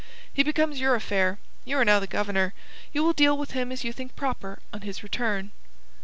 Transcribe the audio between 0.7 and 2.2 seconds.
your affair. You are now the